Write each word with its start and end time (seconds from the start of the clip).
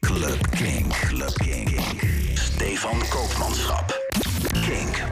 Club 0.00 0.50
Kink. 0.50 0.92
Club 0.92 1.34
Kink. 1.34 1.80
Stefan 2.34 2.98
Koopmanschap. 3.08 3.98
Kink. 4.52 5.02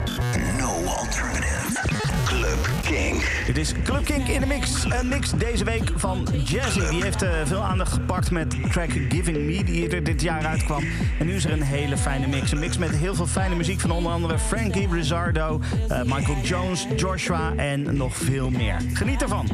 No 0.59 0.85
alternative. 0.85 1.79
Club 2.25 2.69
Kink. 2.83 3.45
Dit 3.47 3.57
is 3.57 3.73
Club 3.85 4.05
Kink 4.05 4.29
in 4.29 4.41
de 4.41 4.47
mix. 4.47 4.85
Een 4.85 5.09
mix 5.09 5.31
deze 5.31 5.65
week 5.65 5.91
van 5.97 6.27
Jazzy. 6.45 6.89
Die 6.89 7.03
heeft 7.03 7.23
eh, 7.23 7.31
veel 7.45 7.63
aandacht 7.63 7.93
gepakt 7.93 8.31
met 8.31 8.73
track 8.73 8.91
Giving 9.09 9.37
Me, 9.37 9.65
die 9.65 9.89
er 9.89 10.05
dit 10.05 10.23
jaar 10.23 10.47
uitkwam. 10.47 10.85
En 11.19 11.27
nu 11.27 11.35
is 11.35 11.45
er 11.45 11.53
een 11.53 11.63
hele 11.63 11.97
fijne 11.97 12.27
mix. 12.27 12.53
Een 12.53 12.59
mix 12.59 12.79
met 12.79 12.91
heel 12.91 13.15
veel 13.15 13.27
fijne 13.27 13.55
muziek 13.55 13.81
van 13.81 13.91
onder 13.91 14.13
andere 14.13 14.39
Frankie 14.39 14.89
Rizzardo, 14.91 15.61
eh, 15.89 16.03
Michael 16.03 16.39
Jones, 16.43 16.87
Joshua 16.97 17.53
en 17.57 17.97
nog 17.97 18.17
veel 18.17 18.51
meer. 18.51 18.77
Geniet 18.93 19.23
ervan. 19.23 19.49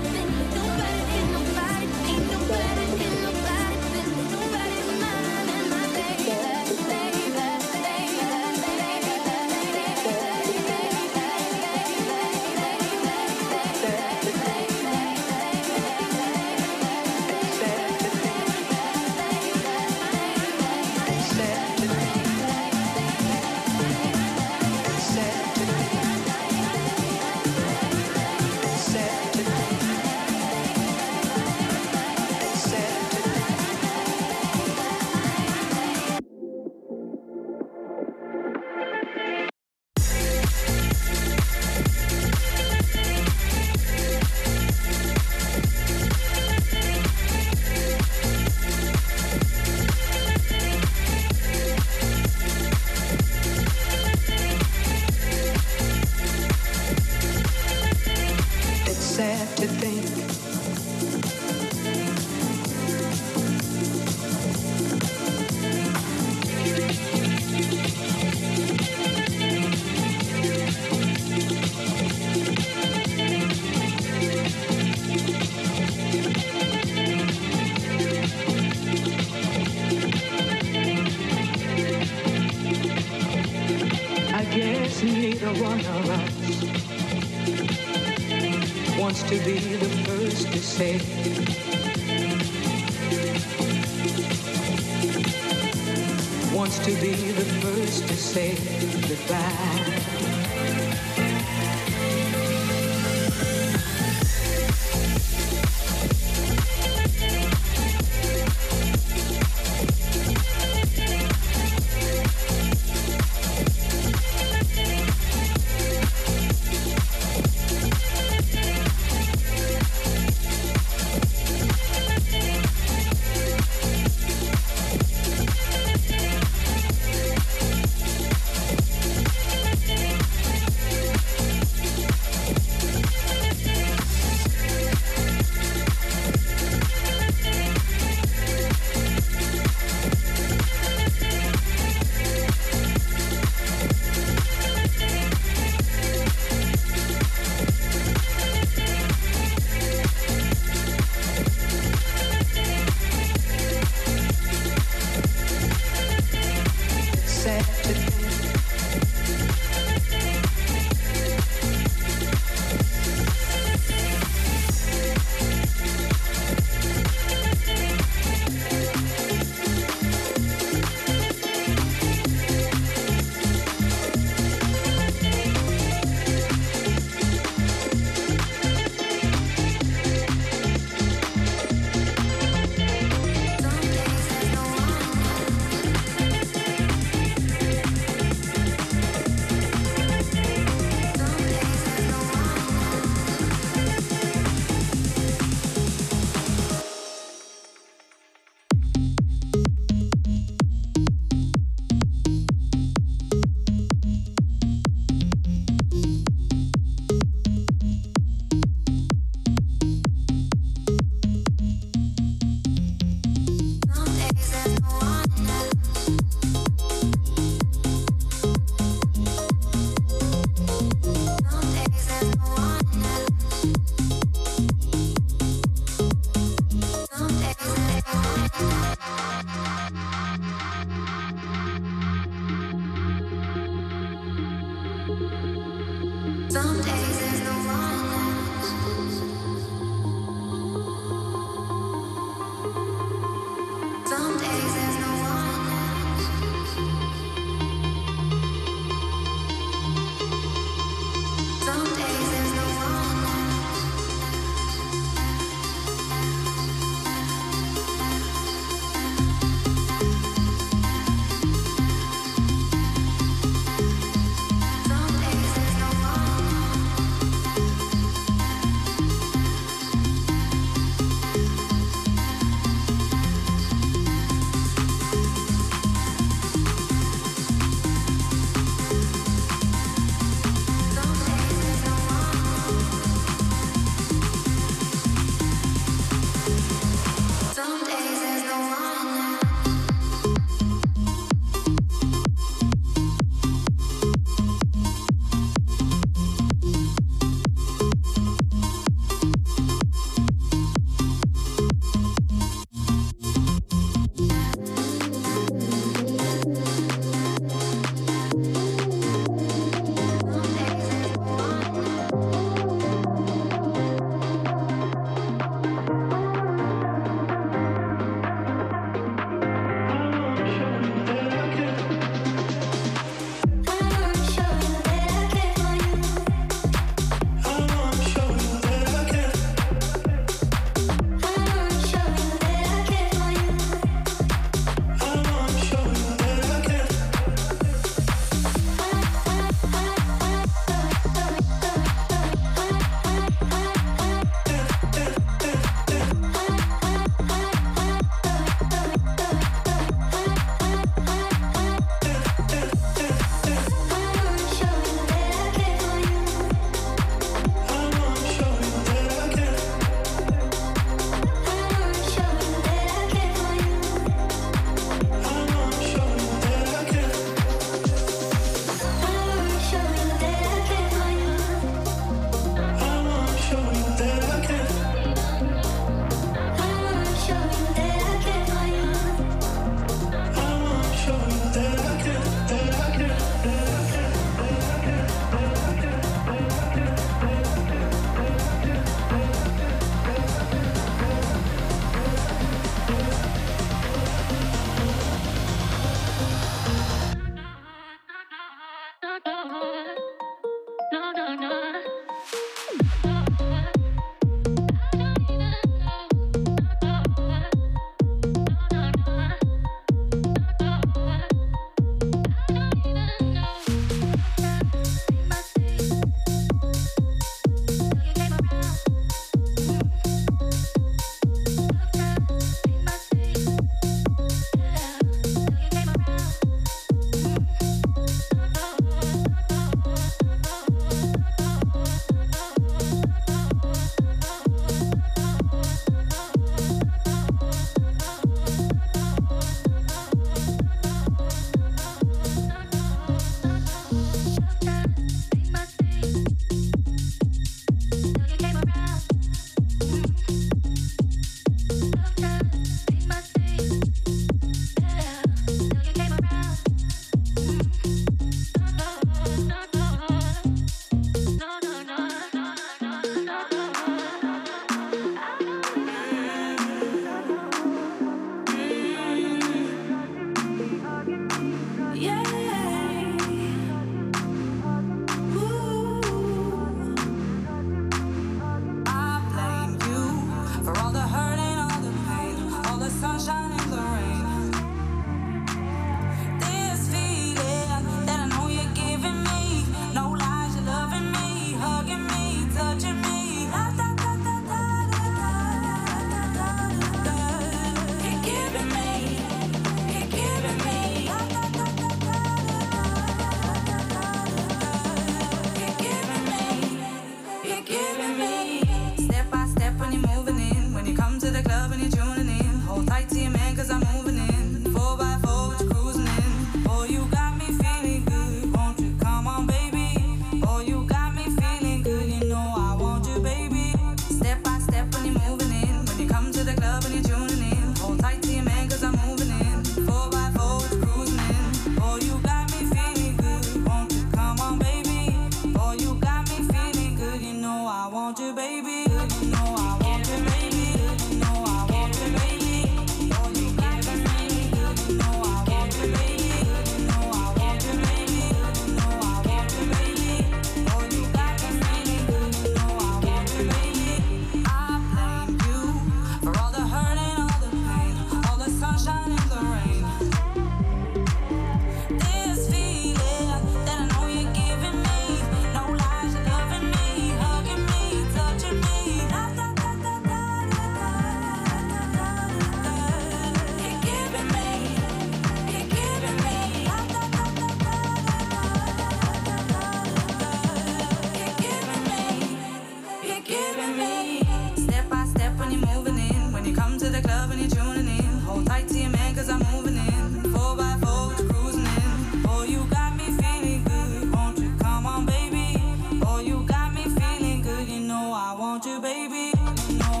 baby. 598.93 600.00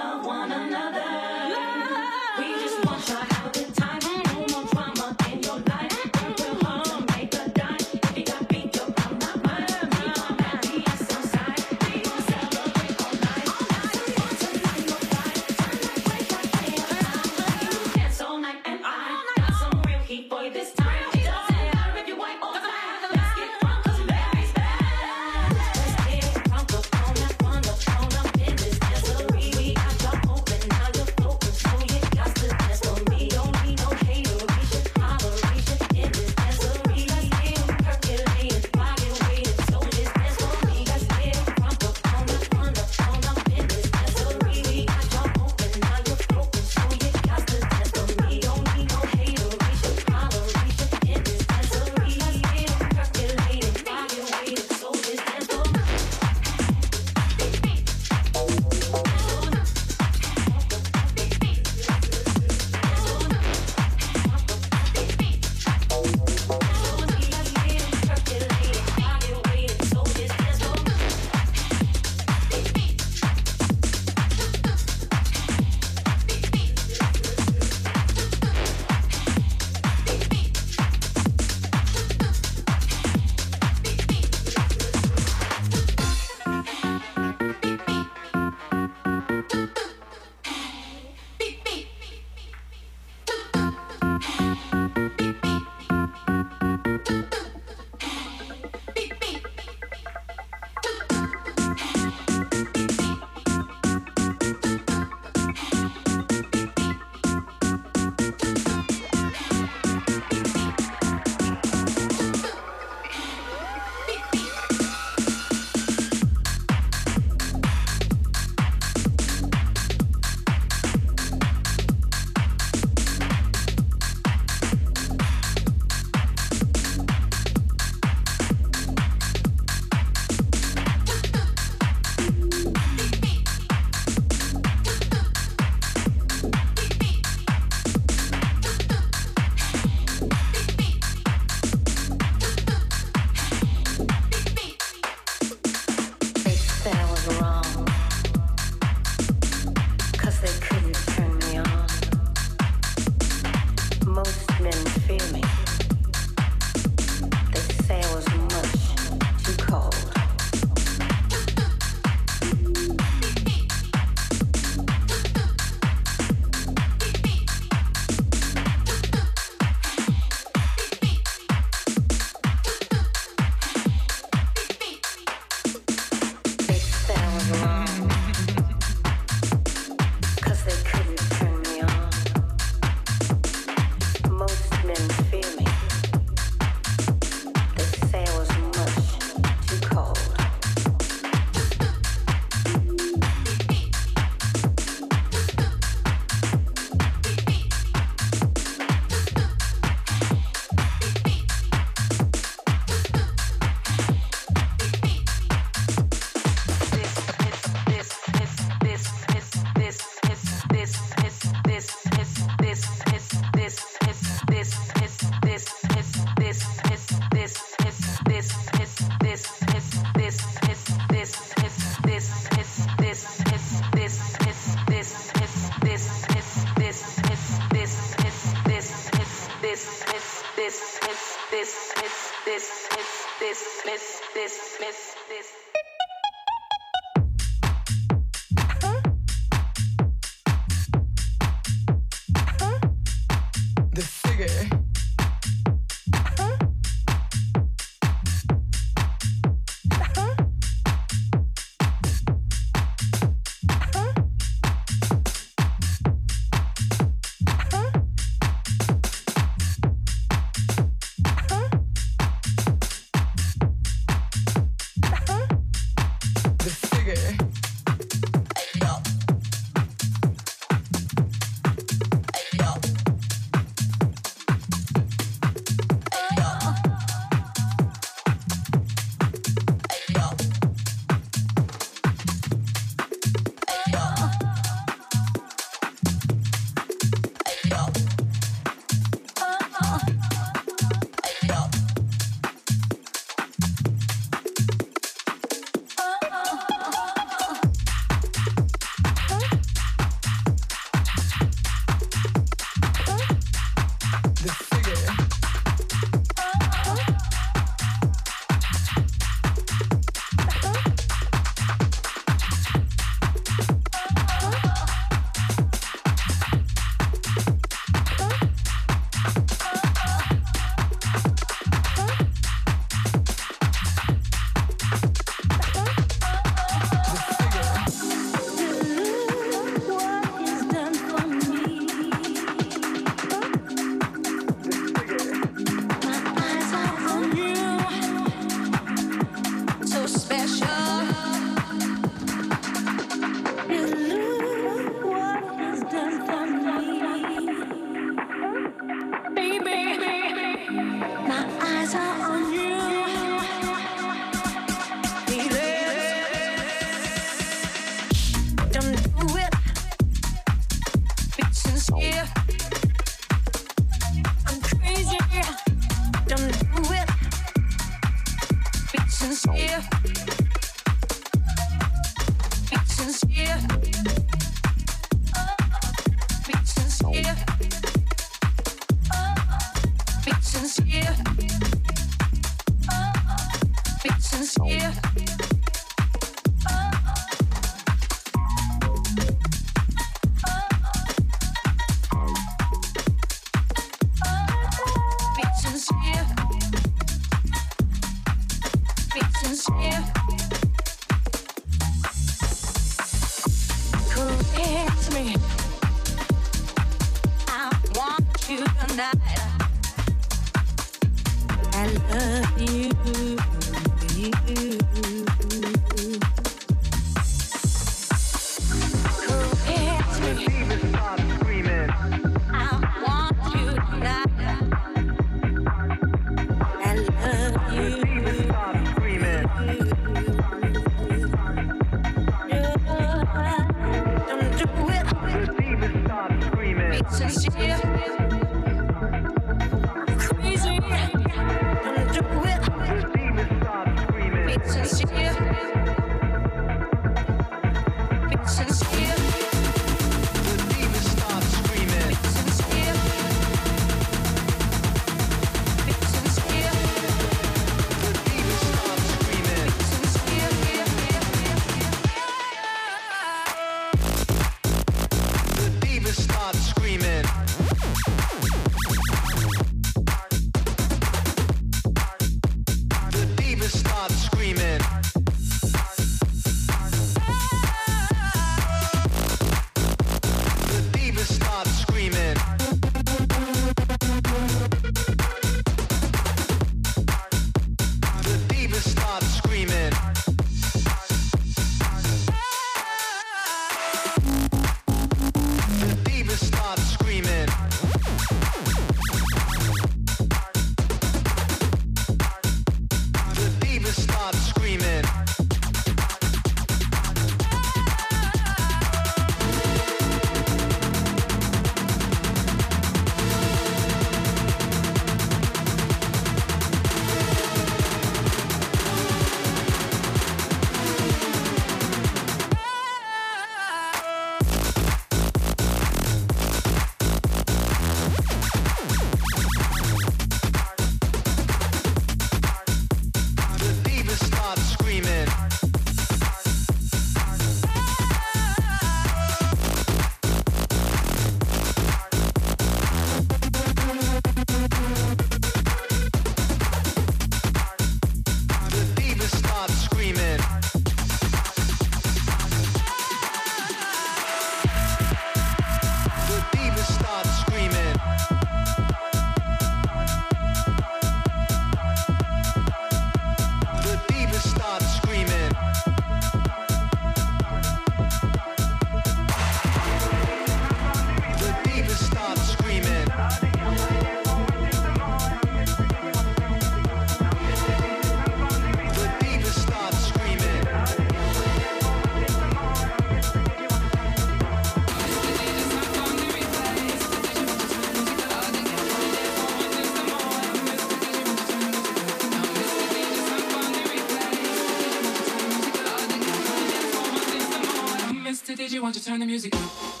So 598.48 598.54
did 598.54 598.72
you 598.72 598.82
want 598.82 598.94
to 598.94 599.04
turn 599.04 599.20
the 599.20 599.26
music 599.26 599.54
up? 599.54 600.00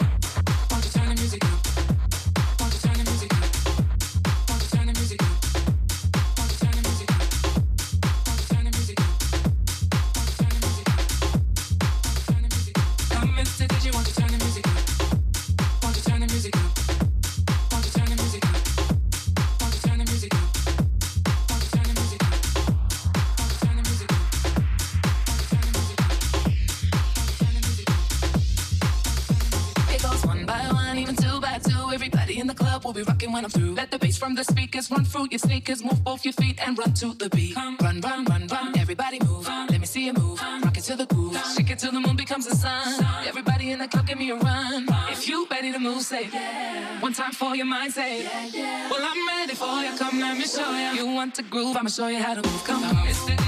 Want 0.70 0.82
to 0.82 0.90
turn 0.90 1.10
the 1.10 1.16
music 1.16 1.44
up? 1.44 1.67
When 33.38 33.44
I'm 33.44 33.50
through. 33.50 33.74
Let 33.74 33.90
the 33.92 33.98
bass 33.98 34.18
from 34.18 34.34
the 34.34 34.42
speakers 34.42 34.90
run 34.90 35.04
through 35.04 35.28
your 35.30 35.38
sneakers. 35.38 35.84
Move 35.84 36.02
both 36.02 36.24
your 36.24 36.32
feet 36.32 36.58
and 36.66 36.76
run 36.76 36.92
to 36.94 37.14
the 37.14 37.28
beat. 37.30 37.54
Run, 37.56 37.76
run, 37.80 38.00
run, 38.00 38.46
run. 38.48 38.76
Everybody 38.76 39.20
move. 39.20 39.46
Let 39.70 39.78
me 39.78 39.86
see 39.86 40.06
you 40.06 40.12
move. 40.12 40.42
Rock 40.64 40.76
it 40.76 40.84
to 40.84 40.96
the 40.96 41.06
groove. 41.06 41.40
Shake 41.54 41.70
it 41.70 41.78
till 41.78 41.92
the 41.92 42.00
moon 42.00 42.16
becomes 42.16 42.46
the 42.48 42.56
sun. 42.56 43.04
Everybody 43.26 43.70
in 43.70 43.78
the 43.78 43.86
club, 43.86 44.06
give 44.08 44.18
me 44.18 44.30
a 44.30 44.36
run. 44.36 44.86
If 45.08 45.28
you 45.28 45.46
ready 45.50 45.72
to 45.72 45.78
move, 45.78 46.02
say 46.02 46.28
yeah. 46.32 47.00
One 47.00 47.12
time 47.12 47.32
for 47.32 47.54
your 47.54 47.66
mind, 47.66 47.92
say 47.92 48.24
yeah. 48.24 48.46
yeah. 48.46 48.90
Well, 48.90 49.02
I'm 49.10 49.28
ready 49.28 49.54
for 49.54 49.82
you. 49.84 49.96
Come, 49.96 50.18
let 50.18 50.36
me 50.36 50.44
show 50.44 50.72
you. 50.72 50.98
You 50.98 51.06
want 51.14 51.36
to 51.36 51.42
groove? 51.42 51.76
I'ma 51.76 51.90
show 51.90 52.08
you 52.08 52.20
how 52.20 52.34
to 52.34 52.42
move. 52.42 52.64
Come 52.64 52.82
on, 52.82 52.94
Mr. 53.06 53.36
DJ, 53.36 53.47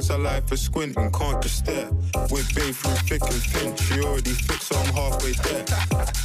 as 0.00 0.08
a 0.08 0.16
life 0.16 0.50
is 0.50 0.62
squinting, 0.62 1.12
can't 1.12 1.42
just 1.42 1.58
stare. 1.58 1.90
We're 2.30 2.48
babe 2.56 2.74
through 2.74 3.00
thick 3.04 3.20
and 3.20 3.42
thin, 3.52 3.76
she 3.76 4.00
already 4.00 4.30
fixed, 4.30 4.68
so 4.68 4.76
I'm 4.76 4.94
halfway 4.94 5.32
there. 5.44 5.64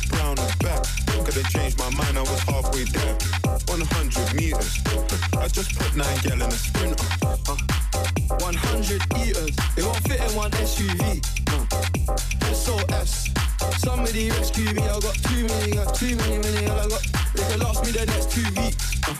Brown 0.07 0.39
and 0.39 0.59
back, 0.59 0.83
could've 1.25 1.49
changed 1.49 1.77
my 1.77 1.89
mind, 1.89 2.17
I 2.17 2.21
was 2.21 2.39
halfway 2.47 2.85
there. 2.95 3.15
100 3.67 4.33
meters, 4.33 4.79
I 5.43 5.49
just 5.49 5.77
put 5.77 5.93
nine 5.93 6.17
gal 6.23 6.39
in 6.39 6.41
a 6.43 6.51
sprint. 6.51 6.95
Uh, 7.21 7.35
uh. 7.51 7.57
100 8.39 9.01
eaters, 9.19 9.55
it 9.75 9.83
won't 9.83 10.03
fit 10.07 10.21
in 10.23 10.31
one 10.35 10.51
SUV. 10.51 11.19
SOS, 12.55 13.27
somebody 13.83 14.29
rescue 14.29 14.71
me. 14.71 14.83
I 14.83 14.99
got 15.01 15.15
too 15.27 15.43
many, 15.51 15.71
got 15.73 15.93
too 15.95 16.15
many, 16.15 16.37
many, 16.39 16.63
and 16.63 16.79
I 16.79 16.87
got. 16.87 17.03
They 17.35 17.43
can 17.51 17.59
last 17.59 17.83
me 17.83 17.91
the 17.91 18.05
next 18.05 18.31
two 18.31 18.47
weeks. 18.55 19.01
Uh. 19.03 19.15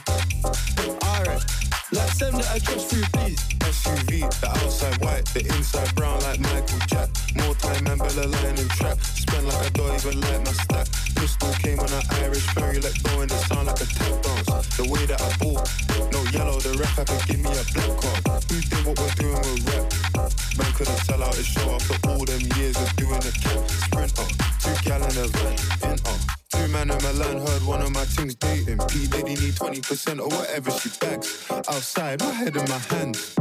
Alright, 1.11 1.43
let's 1.91 2.17
send 2.17 2.35
the 2.35 2.45
address 2.51 2.85
through, 2.89 3.03
please. 3.13 3.39
SUV, 3.65 4.25
the 4.41 4.49
outside 4.49 4.97
white, 5.03 5.25
the 5.33 5.41
inside 5.55 5.93
brown 5.95 6.19
like 6.21 6.39
Michael 6.39 6.79
Jack. 6.87 7.09
More 7.35 7.53
time 7.55 7.85
and 7.87 7.99
Bella 7.99 8.25
line 8.25 8.57
and 8.57 8.69
trap. 8.71 8.97
Spend 9.01 9.45
like 9.47 9.65
I 9.65 9.69
don't 9.69 9.93
even 9.95 10.21
like 10.21 10.45
my 10.45 10.53
stack. 10.53 10.87
Pistol 11.15 11.51
came 11.61 11.79
on 11.79 11.91
an 11.91 12.03
Irish 12.23 12.47
ferry, 12.53 12.79
let 12.79 12.95
go 13.03 13.21
and 13.21 13.31
it 13.31 13.41
sound 13.45 13.67
like 13.67 13.81
a 13.81 13.85
tap 13.85 14.15
dance. 14.23 14.77
The 14.77 14.87
way 14.89 15.05
that 15.05 15.21
I 15.21 15.29
bought, 15.37 15.67
no 16.11 16.21
yellow, 16.31 16.59
the 16.59 16.77
ref 16.77 16.95
had 16.95 17.07
to 17.07 17.17
give 17.27 17.39
me 17.39 17.51
a 17.51 17.65
black 17.73 17.93
card. 17.99 18.43
Who 18.49 18.57
think 18.61 18.83
what 18.87 18.97
we're 18.99 19.17
doing 19.19 19.41
with 19.45 19.67
rap? 19.69 20.31
Man 20.57 20.71
couldn't 20.73 21.01
sell 21.05 21.23
out 21.23 21.35
his 21.35 21.47
show 21.47 21.69
after 21.75 21.95
all 22.09 22.25
them 22.25 22.41
years 22.57 22.77
of 22.77 22.89
doing 22.95 23.21
the 23.21 23.33
cap. 23.43 23.61
Sprinter, 23.85 24.27
two 24.63 24.75
gal 24.87 25.01
in 25.03 25.15
a 25.21 25.27
van, 25.27 25.91
in 25.91 25.99
uh. 26.05 26.34
Two 26.51 26.67
man 26.69 26.91
in 26.91 26.97
my 27.03 27.11
Milan 27.11 27.37
heard 27.45 27.63
one 27.65 27.81
of 27.81 27.91
my 27.91 28.05
things 28.05 28.35
dating. 28.35 28.79
P 28.87 29.07
Diddy 29.07 29.35
need 29.35 29.55
20% 29.55 30.19
or 30.19 30.27
whatever 30.27 30.71
she 30.71 30.89
bags. 30.99 31.45
Outside, 31.49 32.19
my 32.21 32.31
head 32.31 32.55
in 32.55 32.69
my 32.69 32.77
hands. 32.77 33.35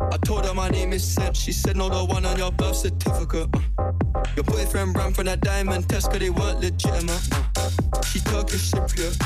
I 0.00 0.16
told 0.18 0.44
her 0.46 0.54
my 0.54 0.68
name 0.68 0.92
is 0.92 1.06
Seb. 1.06 1.34
She 1.34 1.52
said, 1.52 1.76
No, 1.76 1.88
the 1.88 2.04
one 2.04 2.24
on 2.26 2.36
your 2.38 2.52
birth 2.52 2.76
certificate. 2.76 3.48
Uh. 3.78 3.92
Your 4.34 4.44
boyfriend 4.44 4.96
ran 4.96 5.12
from 5.12 5.26
that 5.26 5.40
diamond 5.40 5.88
test 5.88 6.10
cause 6.10 6.18
they 6.18 6.30
weren't 6.30 6.60
legitimate. 6.60 7.28
Uh. 7.32 8.02
She 8.02 8.20
Turkish 8.20 8.70
Cypriot, 8.70 9.18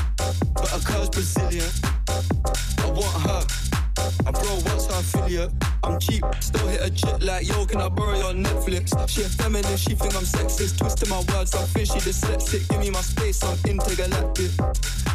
but 0.55 0.69
her 0.69 0.93
girl's 0.93 1.11
Brazilian. 1.11 1.71
I 2.09 2.91
want 2.91 3.23
her. 3.29 3.80
I 4.27 4.31
bro, 4.31 4.55
what's 4.67 4.87
her 4.87 5.01
affiliate? 5.01 5.53
I'm 5.83 5.99
cheap, 5.99 6.25
still 6.41 6.67
hit 6.69 6.81
a 6.83 6.91
chick 6.91 7.23
like, 7.23 7.49
yo, 7.49 7.65
can 7.67 7.81
I 7.81 7.89
borrow 7.89 8.17
your 8.17 8.35
Netflix? 8.35 8.93
She 9.09 9.23
a 9.23 9.29
feminist, 9.29 9.89
she 9.89 9.95
think 9.95 10.15
I'm 10.15 10.25
sexist. 10.25 10.79
Twisting 10.79 11.09
my 11.09 11.23
words, 11.33 11.55
I'm 11.55 11.67
fishy, 11.69 11.99
dyslexic. 12.01 12.69
Give 12.69 12.81
me 12.81 12.91
my 12.91 13.01
space, 13.01 13.43
I'm 13.43 13.59
intergalactic. 13.69 14.51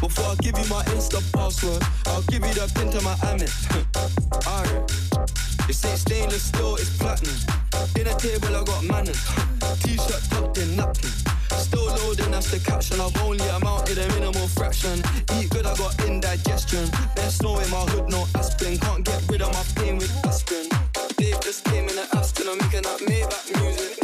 Before 0.00 0.26
I 0.26 0.34
give 0.40 0.58
you 0.58 0.66
my 0.68 0.82
Insta 0.94 1.20
password, 1.32 1.82
I'll 2.06 2.22
give 2.22 2.44
you 2.44 2.54
the 2.54 2.70
pin 2.74 2.90
to 2.90 3.00
my 3.02 3.14
Amex. 3.30 3.54
Alright. 4.46 5.66
This 5.66 5.84
ain't 5.84 5.98
stainless 5.98 6.42
steel, 6.42 6.76
it's 6.76 6.96
platinum. 6.96 7.34
In 7.96 8.04
Dinner 8.04 8.18
table, 8.18 8.56
I 8.56 8.64
got 8.64 8.84
manners. 8.84 9.20
T-shirt 9.82 10.22
tucked 10.30 10.58
in, 10.58 10.76
napkin. 10.76 11.35
Still 11.50 11.86
loading, 11.86 12.30
that's 12.30 12.50
the 12.50 12.58
caption. 12.58 13.00
I've 13.00 13.16
only 13.22 13.46
amounted 13.48 13.98
a 13.98 14.08
minimal 14.14 14.48
fraction. 14.48 15.02
Eat 15.38 15.50
good, 15.50 15.66
I 15.66 15.74
got 15.76 15.94
indigestion. 16.04 16.88
There's 17.14 17.34
snow 17.34 17.58
in 17.58 17.70
my 17.70 17.84
hood, 17.90 18.08
no 18.10 18.26
aspirin. 18.34 18.78
Can't 18.78 19.04
get 19.04 19.22
rid 19.28 19.42
of 19.42 19.52
my 19.52 19.64
pain 19.82 19.98
with 19.98 20.12
aspirin. 20.24 20.68
Dave 21.16 21.40
just 21.40 21.64
came 21.64 21.88
in 21.88 21.98
an 21.98 22.06
Aston, 22.14 22.48
I'm 22.48 22.58
making 22.58 22.82
that 22.82 23.00
Maybach 23.08 23.46
music. 23.60 23.96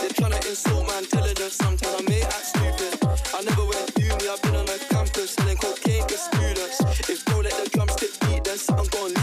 They're 0.00 0.14
trying 0.14 0.40
to 0.40 0.48
insult 0.48 0.86
my 0.86 0.98
intelligence, 0.98 1.54
sometimes 1.54 1.94
I 1.98 2.02
may 2.08 2.22
act 2.22 2.46
stupid. 2.46 2.92
I 3.34 3.42
never 3.42 3.64
went 3.66 3.90
uni, 3.98 4.28
I've 4.28 4.42
been 4.42 4.56
on 4.56 4.68
a 4.68 4.78
campus 4.90 5.32
selling 5.32 5.56
cocaine 5.56 6.06
to 6.06 6.16
students. 6.16 6.80
If 7.08 7.24
bro 7.24 7.40
let 7.40 7.52
the 7.52 7.70
drumstick 7.70 8.12
beat, 8.20 8.44
then 8.44 8.56
something 8.56 8.88
gon' 8.90 9.17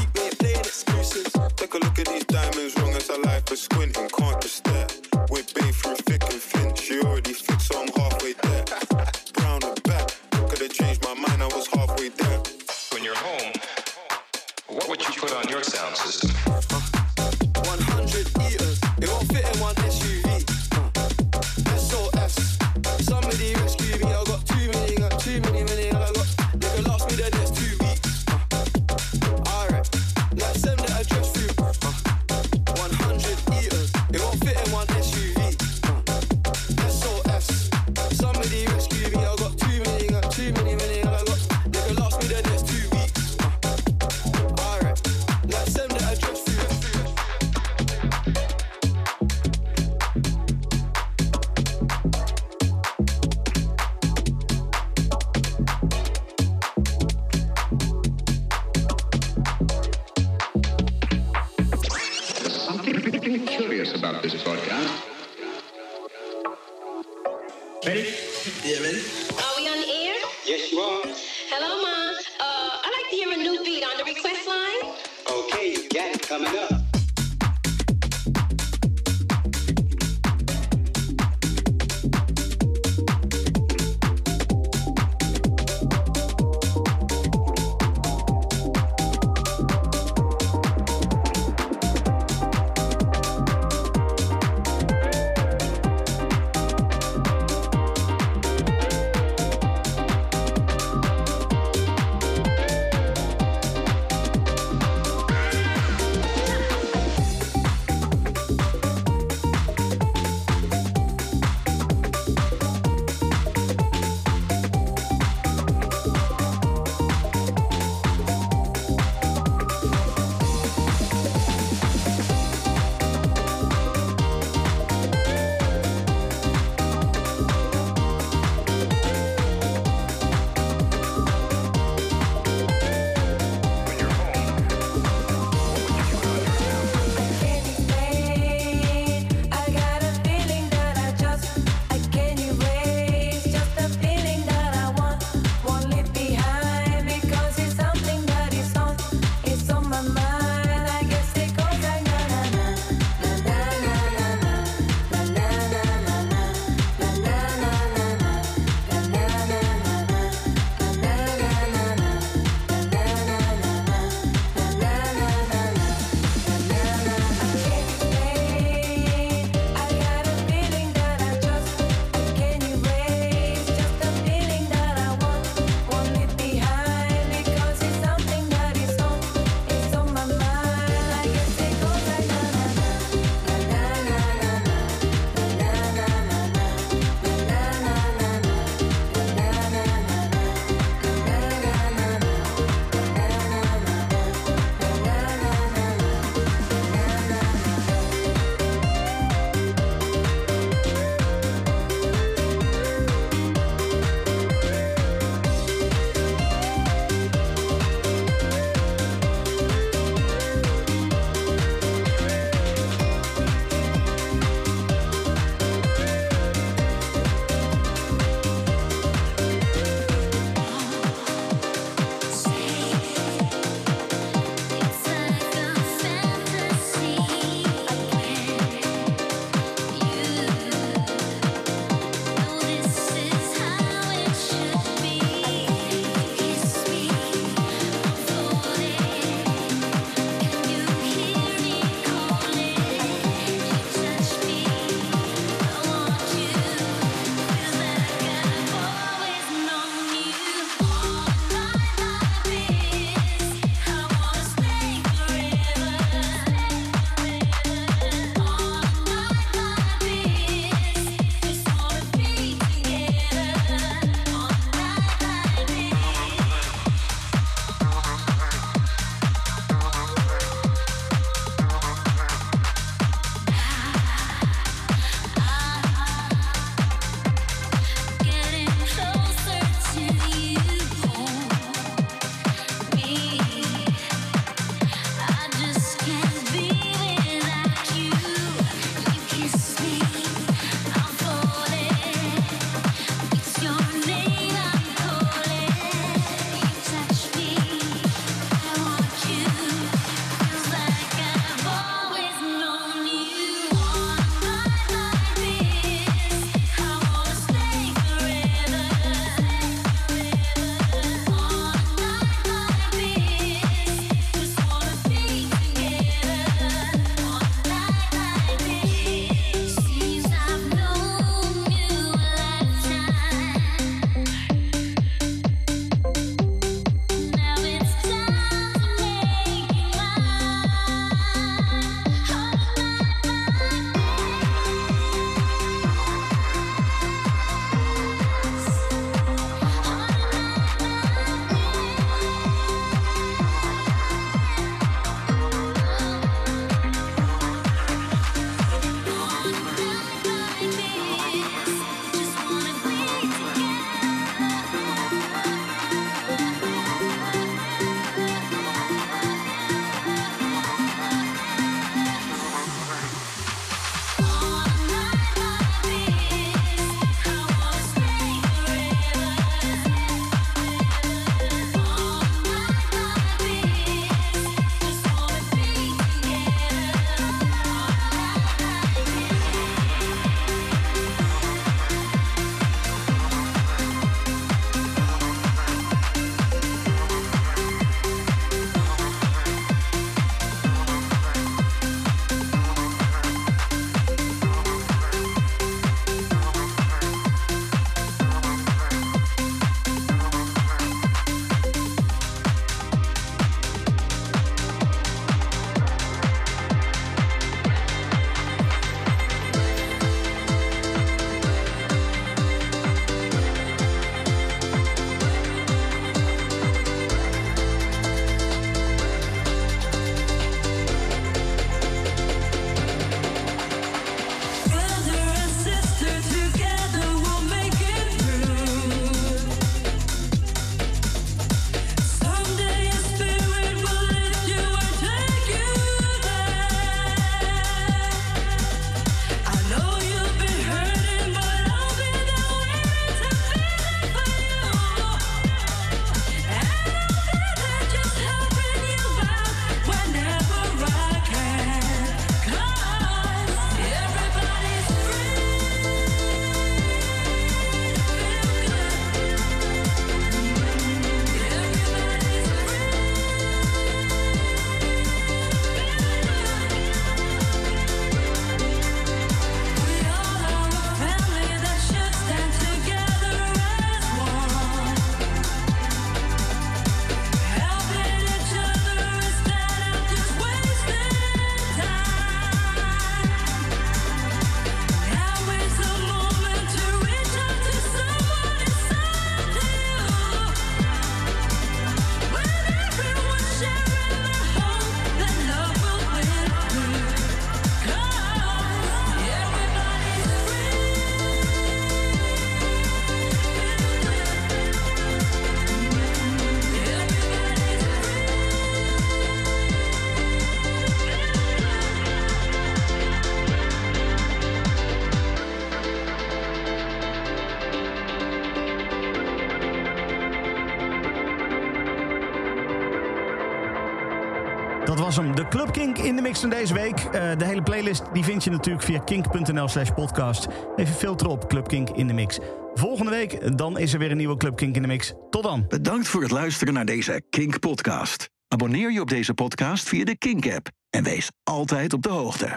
de 525.15 525.47
Club 525.47 525.71
Kink 525.71 525.97
in 525.97 526.15
de 526.15 526.21
mix 526.21 526.39
van 526.39 526.49
deze 526.49 526.73
week. 526.73 526.99
Eh, 526.99 527.37
de 527.37 527.45
hele 527.45 527.63
playlist 527.63 528.03
die 528.13 528.23
vind 528.23 528.43
je 528.43 528.49
natuurlijk 528.49 528.85
via 528.85 528.99
kink.nl 528.99 529.67
slash 529.67 529.89
podcast. 529.89 530.47
Even 530.75 530.95
filteren 530.95 531.33
op 531.33 531.47
Club 531.47 531.67
Kink 531.67 531.89
in 531.89 532.07
de 532.07 532.13
mix. 532.13 532.39
Volgende 532.73 533.11
week 533.11 533.57
dan 533.57 533.77
is 533.77 533.93
er 533.93 533.99
weer 533.99 534.11
een 534.11 534.17
nieuwe 534.17 534.37
Club 534.37 534.55
Kink 534.55 534.75
in 534.75 534.81
de 534.81 534.87
mix. 534.87 535.13
Tot 535.29 535.43
dan. 535.43 535.65
Bedankt 535.67 536.07
voor 536.07 536.21
het 536.21 536.31
luisteren 536.31 536.73
naar 536.73 536.85
deze 536.85 537.21
Kink 537.29 537.59
podcast. 537.59 538.29
Abonneer 538.47 538.91
je 538.91 539.01
op 539.01 539.09
deze 539.09 539.33
podcast 539.33 539.89
via 539.89 540.03
de 540.03 540.17
Kink 540.17 540.51
app 540.53 540.69
en 540.89 541.03
wees 541.03 541.31
altijd 541.43 541.93
op 541.93 542.01
de 542.01 542.09
hoogte. 542.09 542.49